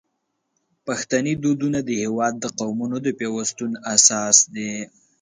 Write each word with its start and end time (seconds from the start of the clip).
پښتني 0.85 1.33
دودونه 1.43 1.79
د 1.83 1.89
هیواد 2.03 2.33
د 2.39 2.45
قومونو 2.59 2.97
د 3.05 3.07
پیوستون 3.19 3.71
اساس 3.95 4.37
دي. 4.55 4.73